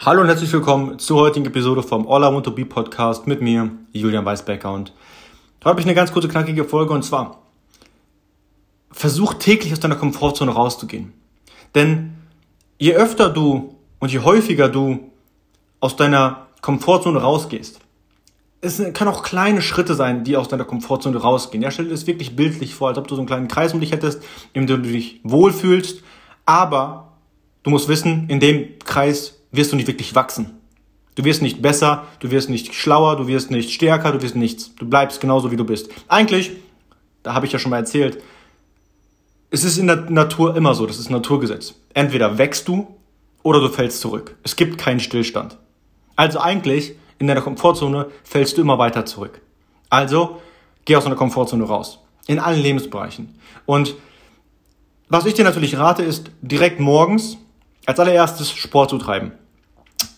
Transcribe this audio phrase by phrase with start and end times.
[0.00, 3.42] Hallo und herzlich willkommen zur heutigen Episode vom All I Want to Be Podcast mit
[3.42, 4.72] mir, Julian Weisbecker.
[4.72, 4.92] Und
[5.58, 7.42] heute habe ich eine ganz kurze, knackige Folge und zwar
[8.92, 11.14] versuch täglich aus deiner Komfortzone rauszugehen.
[11.74, 12.14] Denn
[12.78, 15.10] je öfter du und je häufiger du
[15.80, 17.80] aus deiner Komfortzone rausgehst,
[18.60, 21.60] es kann auch kleine Schritte sein, die aus deiner Komfortzone rausgehen.
[21.60, 23.80] Ja, stell dir das wirklich bildlich vor, als ob du so einen kleinen Kreis um
[23.80, 24.22] dich hättest,
[24.52, 26.04] in dem du dich wohlfühlst,
[26.46, 27.14] aber
[27.64, 30.58] du musst wissen, in dem Kreis wirst du nicht wirklich wachsen.
[31.14, 34.74] Du wirst nicht besser, du wirst nicht schlauer, du wirst nicht stärker, du wirst nichts.
[34.76, 35.90] Du bleibst genauso, wie du bist.
[36.06, 36.52] Eigentlich,
[37.22, 38.22] da habe ich ja schon mal erzählt,
[39.50, 41.74] es ist in der Natur immer so, das ist ein Naturgesetz.
[41.94, 42.98] Entweder wächst du
[43.42, 44.36] oder du fällst zurück.
[44.44, 45.56] Es gibt keinen Stillstand.
[46.16, 49.40] Also eigentlich, in deiner Komfortzone fällst du immer weiter zurück.
[49.90, 50.40] Also,
[50.84, 51.98] geh aus deiner Komfortzone raus.
[52.26, 53.38] In allen Lebensbereichen.
[53.66, 53.94] Und
[55.08, 57.38] was ich dir natürlich rate, ist direkt morgens
[57.88, 59.32] als allererstes Sport zu treiben.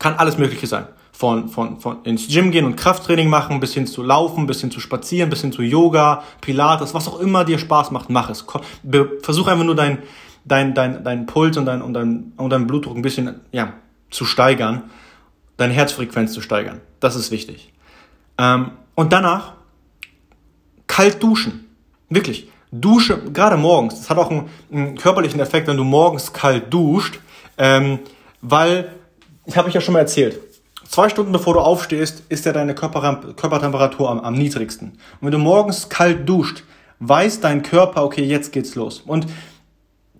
[0.00, 0.88] Kann alles Mögliche sein.
[1.12, 4.72] Von, von, von ins Gym gehen und Krafttraining machen, bis hin zu Laufen, bis hin
[4.72, 8.44] zu Spazieren, bis hin zu Yoga, Pilates, was auch immer dir Spaß macht, mach es.
[9.22, 9.98] Versuch einfach nur dein,
[10.44, 13.74] dein, dein, dein Puls und dein, und dein, und dein Blutdruck ein bisschen, ja,
[14.10, 14.90] zu steigern,
[15.56, 16.80] deine Herzfrequenz zu steigern.
[16.98, 17.72] Das ist wichtig.
[18.38, 19.52] Ähm, und danach
[20.88, 21.68] kalt duschen.
[22.08, 22.48] Wirklich.
[22.72, 24.00] Dusche, gerade morgens.
[24.00, 27.20] Das hat auch einen, einen körperlichen Effekt, wenn du morgens kalt duscht
[27.58, 28.00] ähm,
[28.40, 28.92] weil,
[29.46, 30.38] ich habe ich ja schon mal erzählt,
[30.88, 34.90] zwei Stunden bevor du aufstehst, ist ja deine Körper, Körpertemperatur am, am niedrigsten.
[34.90, 36.64] Und wenn du morgens kalt duscht,
[37.00, 39.00] weiß dein Körper, okay, jetzt geht's los.
[39.00, 39.26] Und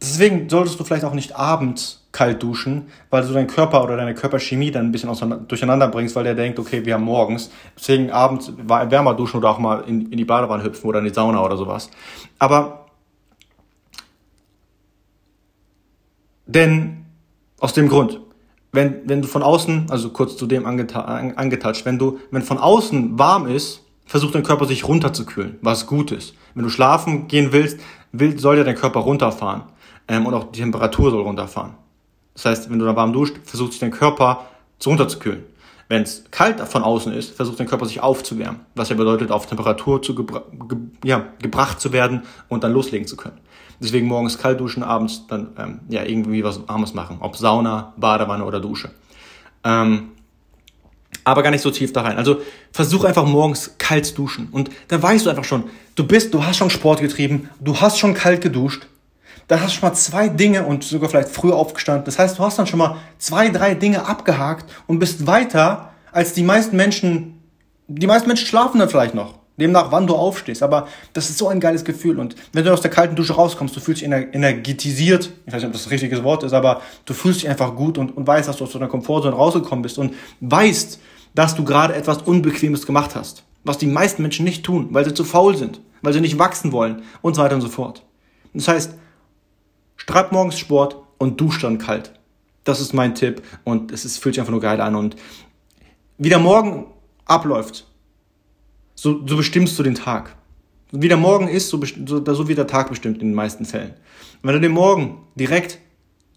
[0.00, 4.14] deswegen solltest du vielleicht auch nicht abends kalt duschen, weil du deinen Körper oder deine
[4.14, 7.50] Körperchemie dann ein bisschen durcheinander bringst, weil der denkt, okay, wir haben morgens.
[7.78, 11.14] Deswegen abends wärmer duschen oder auch mal in, in die Badewanne hüpfen oder in die
[11.14, 11.90] Sauna oder sowas.
[12.38, 12.86] Aber
[16.46, 17.01] denn
[17.62, 18.20] aus dem Grund,
[18.72, 23.18] wenn, wenn du von außen, also kurz zu dem angetatscht, wenn du, wenn von außen
[23.18, 26.34] warm ist, versucht dein Körper sich runterzukühlen, was gut ist.
[26.54, 27.78] Wenn du schlafen gehen willst,
[28.10, 29.62] will, soll ja dein Körper runterfahren.
[30.08, 31.74] Ähm, und auch die Temperatur soll runterfahren.
[32.34, 34.46] Das heißt, wenn du da warm duscht, versucht sich dein Körper
[34.80, 35.44] zu runterzukühlen.
[35.92, 39.44] Wenn es kalt von außen ist, versucht dein Körper sich aufzuwärmen, was ja bedeutet, auf
[39.44, 43.36] Temperatur zu gebra ge ja, gebracht zu werden und dann loslegen zu können.
[43.78, 48.46] Deswegen morgens kalt duschen, abends dann ähm, ja irgendwie was Warmes machen, ob Sauna, Badewanne
[48.46, 48.90] oder Dusche.
[49.64, 50.12] Ähm,
[51.24, 52.16] aber gar nicht so tief da rein.
[52.16, 52.40] Also
[52.72, 55.64] versuch einfach morgens kalt duschen und dann weißt du einfach schon,
[55.94, 58.86] du bist, du hast schon Sport getrieben, du hast schon kalt geduscht,
[59.48, 62.04] da hast du schon mal zwei Dinge und sogar vielleicht früher aufgestanden.
[62.04, 66.32] Das heißt, du hast dann schon mal zwei, drei Dinge abgehakt und bist weiter als
[66.32, 67.38] die meisten Menschen.
[67.88, 69.34] Die meisten Menschen schlafen dann vielleicht noch.
[69.58, 70.62] Demnach, wann du aufstehst.
[70.62, 72.18] Aber das ist so ein geiles Gefühl.
[72.18, 75.30] Und wenn du aus der kalten Dusche rauskommst, du fühlst dich energetisiert.
[75.46, 77.98] Ich weiß nicht, ob das das richtige Wort ist, aber du fühlst dich einfach gut
[77.98, 80.98] und, und weißt, dass du aus deiner Komfortzone rausgekommen bist und weißt,
[81.34, 83.44] dass du gerade etwas Unbequemes gemacht hast.
[83.64, 86.72] Was die meisten Menschen nicht tun, weil sie zu faul sind, weil sie nicht wachsen
[86.72, 88.02] wollen und so weiter und so fort.
[88.54, 88.94] Das heißt,
[90.06, 92.12] Treib morgens Sport und dusch dann kalt.
[92.64, 94.94] Das ist mein Tipp und es ist, fühlt sich einfach nur geil an.
[94.94, 95.16] Und
[96.18, 96.86] wie der Morgen
[97.24, 97.86] abläuft,
[98.94, 100.36] so, so bestimmst du den Tag.
[100.92, 103.94] Wie der Morgen ist, so, so, so wird der Tag bestimmt in den meisten Fällen.
[104.42, 105.78] wenn du den Morgen direkt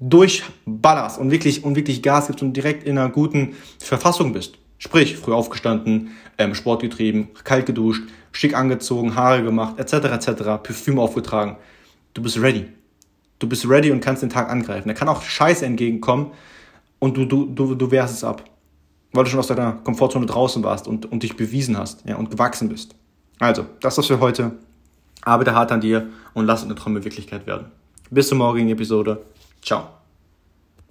[0.00, 5.16] durchballerst und wirklich, und wirklich Gas gibst und direkt in einer guten Verfassung bist, sprich,
[5.16, 11.56] früh aufgestanden, ähm, Sport getrieben, kalt geduscht, schick angezogen, Haare gemacht, etc., etc., Parfüm aufgetragen,
[12.12, 12.66] du bist ready.
[13.44, 14.88] Du bist ready und kannst den Tag angreifen.
[14.88, 16.30] Da kann auch Scheiße entgegenkommen
[16.98, 18.42] und du, du, du, du wehrst es ab.
[19.12, 22.30] Weil du schon aus deiner Komfortzone draußen warst und, und dich bewiesen hast ja, und
[22.30, 22.94] gewachsen bist.
[23.40, 24.52] Also, das ist für heute.
[25.20, 27.66] Arbeite hart an dir und lass deine Träume Wirklichkeit werden.
[28.10, 29.22] Bis zur morgigen Episode.
[29.62, 30.03] Ciao.